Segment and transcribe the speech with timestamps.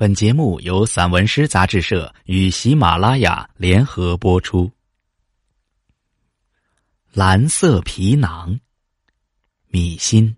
[0.00, 4.72] 本节目由散文诗杂志社与喜马拉雅联合播出。
[7.12, 8.58] 蓝色皮囊，
[9.68, 10.34] 米心。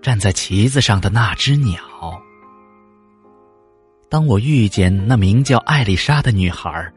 [0.00, 1.82] 站在旗子上的那只鸟。
[4.08, 6.88] 当我遇见那名叫艾丽莎的女孩，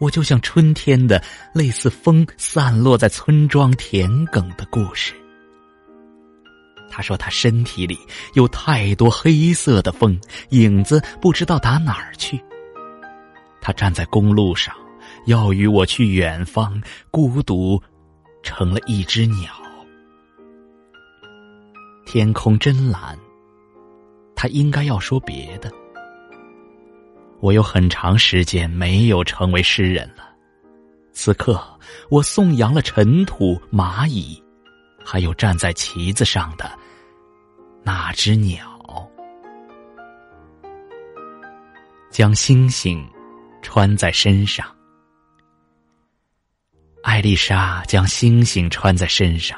[0.00, 1.22] 我就像春天的
[1.52, 5.12] 类似风散落在村庄田埂的故事。
[6.96, 7.98] 他说：“他身体里
[8.32, 12.42] 有太多黑色的风影子，不知道打哪儿去。
[13.60, 14.74] 他站在公路上，
[15.26, 16.80] 要与我去远方，
[17.10, 17.78] 孤独
[18.42, 19.52] 成了一只鸟。
[22.06, 23.14] 天空真蓝。
[24.34, 25.70] 他应该要说别的。
[27.40, 30.30] 我有很长时间没有成为诗人了。
[31.12, 31.62] 此刻，
[32.08, 34.42] 我颂扬了尘土、蚂蚁，
[35.04, 36.70] 还有站在旗子上的。”
[37.86, 39.08] 那只鸟
[42.10, 43.08] 将星星
[43.62, 44.66] 穿在身上，
[47.04, 49.56] 艾丽莎将星星穿在身上，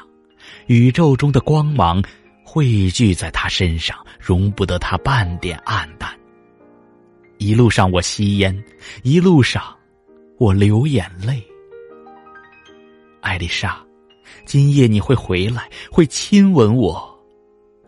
[0.67, 2.03] 宇宙中的光芒
[2.45, 6.15] 汇聚在她身上，容不得她半点暗淡。
[7.39, 8.63] 一路上我吸烟，
[9.01, 9.75] 一路上
[10.37, 11.43] 我流眼泪。
[13.21, 13.83] 艾丽莎，
[14.45, 17.18] 今夜你会回来，会亲吻我。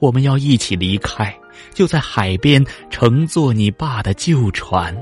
[0.02, 1.32] 我们要一起离开，
[1.76, 4.98] 就在海边乘坐你爸的旧船，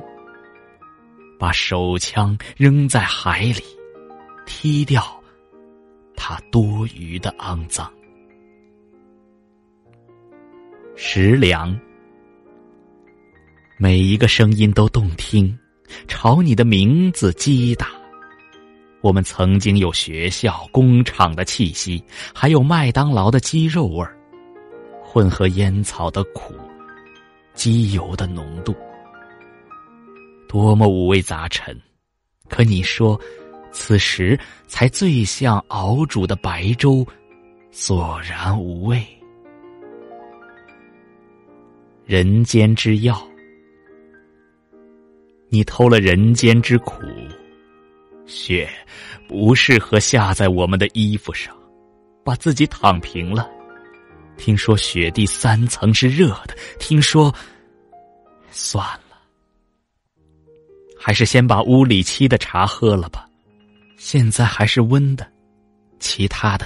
[1.39, 3.63] 把手枪扔在海里，
[4.45, 5.01] 踢掉
[6.17, 7.89] 它多余的肮脏。
[10.97, 11.79] 食粮，
[13.77, 15.57] 每一个声音都动听，
[16.09, 17.87] 朝你的名字击打。
[18.99, 22.03] 我们曾经有学校、工厂的气息，
[22.35, 24.18] 还有麦当劳的鸡肉味儿。
[25.11, 26.53] 混合烟草的苦，
[27.55, 28.75] 机油的浓度，
[30.47, 31.75] 多么五味杂陈！
[32.47, 33.19] 可你说，
[33.71, 37.03] 此时才最像熬煮的白粥，
[37.71, 39.03] 索然无味。
[42.05, 43.19] 人间之药，
[45.49, 47.01] 你偷了人间之苦，
[48.27, 48.69] 雪
[49.27, 51.57] 不适合下在我们的衣服上，
[52.23, 53.49] 把自己躺平了。
[54.39, 57.31] 听说雪地三层是热的，听说，
[58.49, 59.17] 算了，
[60.97, 63.27] 还是先把屋里沏的茶喝了吧。
[63.97, 65.29] 现在还是温的，
[65.99, 66.65] 其他的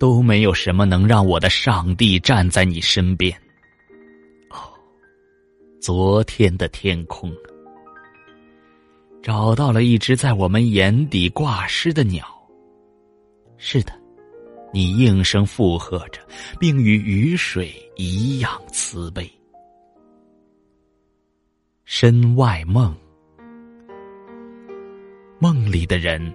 [0.00, 3.32] 都没有什么能让我的上帝站在你身边。
[4.50, 4.58] 哦，
[5.80, 7.32] 昨天的天空，
[9.22, 12.26] 找到了一只在我们眼底挂失的鸟。
[13.56, 14.01] 是的。
[14.72, 16.20] 你应声附和着，
[16.58, 19.30] 并与雨水一样慈悲。
[21.84, 22.94] 身外梦，
[25.38, 26.34] 梦里的人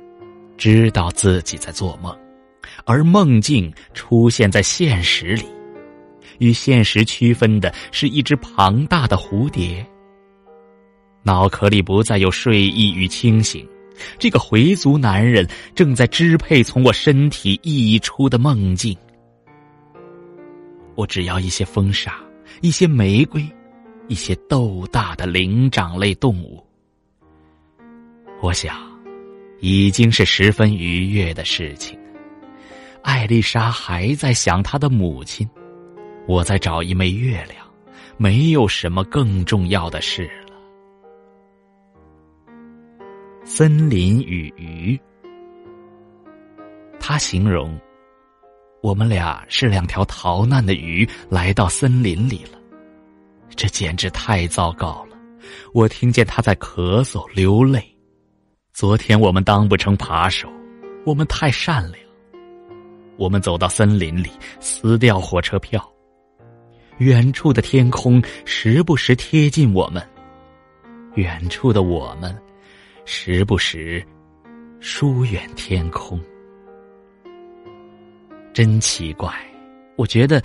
[0.55, 2.15] 知道自己在做梦，
[2.85, 5.45] 而梦境出现在现实里。
[6.37, 9.83] 与现实区分的是一只庞大的蝴蝶，
[11.23, 13.67] 脑壳里不再有睡意与清醒。
[14.17, 18.97] 这个回族男人正在支配从我身体溢出的梦境。
[20.95, 22.15] 我只要一些风沙，
[22.61, 23.47] 一些玫瑰，
[24.07, 26.65] 一些豆大的灵长类动物。
[28.41, 28.75] 我想，
[29.59, 31.97] 已经是十分愉悦的事情。
[33.03, 35.47] 艾丽莎还在想她的母亲，
[36.27, 37.65] 我在找一枚月亮，
[38.17, 40.29] 没有什么更重要的事。
[43.57, 45.01] 森林与鱼，
[46.99, 47.75] 他形容
[48.83, 52.59] 我们俩是两条逃难的鱼来到森林里了，
[53.55, 55.17] 这简直太糟糕了。
[55.73, 57.83] 我听见他在咳嗽流泪。
[58.73, 60.47] 昨天我们当不成扒手，
[61.03, 61.99] 我们太善良。
[63.17, 64.29] 我们走到森林里，
[64.59, 65.83] 撕掉火车票。
[66.99, 70.07] 远处的天空时不时贴近我们，
[71.15, 72.39] 远处的我们。
[73.09, 74.05] 时不时，
[74.81, 76.19] 疏远天空，
[78.53, 79.33] 真奇怪。
[79.95, 80.43] 我觉得，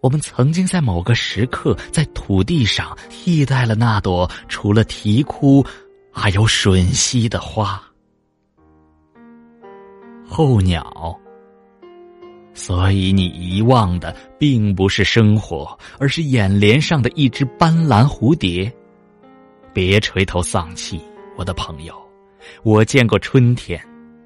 [0.00, 5.64] 我们曾经在某个时刻，在土地上替代了那朵除了啼哭
[6.10, 7.80] 还有吮吸的花。
[10.26, 11.16] 候鸟。
[12.54, 18.72] 所以你遗忘的并不是生活，而是眼帘上的一只斑斓蝴蝶。
[19.72, 21.00] 别垂头丧气。
[21.36, 21.94] 我的朋友，
[22.62, 23.80] 我见过春天，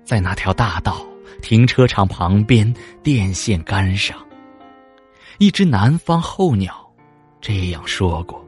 [0.04, 1.06] 在那条大道、
[1.40, 2.72] 停车场旁边、
[3.02, 4.18] 电线杆上，
[5.38, 6.74] 一只南方候鸟，
[7.40, 8.44] 这样说过：“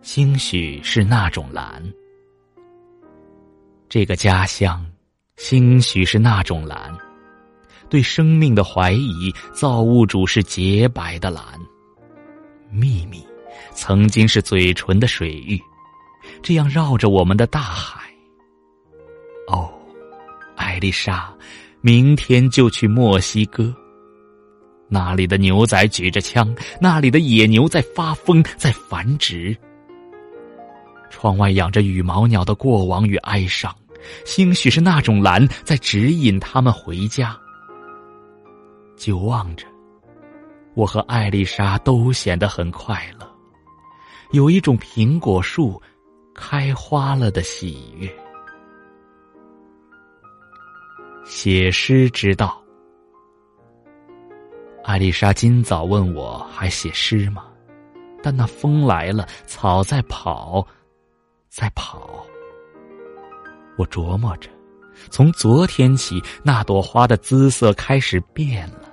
[0.00, 1.82] 兴许是那种蓝，
[3.88, 4.84] 这个家乡，
[5.36, 6.96] 兴许是那种蓝，
[7.88, 11.44] 对生命的怀疑，造物主是洁白的蓝，
[12.70, 13.24] 秘密
[13.72, 15.60] 曾经是嘴唇的水域，
[16.42, 18.02] 这样绕着我们的大海。
[19.48, 19.72] 哦，
[20.56, 21.32] 艾丽莎。”
[21.86, 23.70] 明天就去墨西哥，
[24.88, 29.54] 那里的牛仔举着枪，那里的野牛在发疯，在繁殖。
[31.10, 33.70] 窗外养着羽毛鸟的过往与哀伤，
[34.24, 37.38] 兴许是那种蓝在指引他们回家。
[38.96, 39.66] 就望着，
[40.72, 43.30] 我和艾丽莎都显得很快乐，
[44.32, 45.78] 有一种苹果树
[46.34, 48.12] 开花了的喜悦。
[51.24, 52.60] 写诗之道。
[54.82, 57.44] 艾丽莎今早问我还写诗吗？
[58.22, 60.66] 但那风来了，草在跑，
[61.48, 62.26] 在跑。
[63.78, 64.50] 我琢磨着，
[65.10, 68.92] 从昨天起，那朵花的姿色开始变了，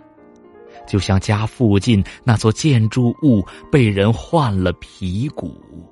[0.88, 5.91] 就像家附近那座建筑物被人换了皮骨。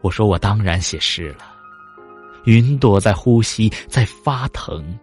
[0.00, 1.54] 我说：“我当然写诗了。”
[2.44, 4.96] 云朵在呼吸，在发疼。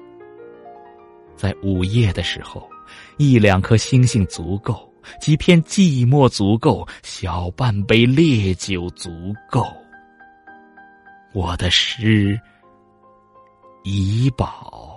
[1.36, 2.70] 在午夜的时候，
[3.18, 9.66] 一两颗星星足够，几片寂寞足够，小半杯烈酒足够。
[11.34, 12.40] 我的诗，
[13.84, 14.93] 怡宝。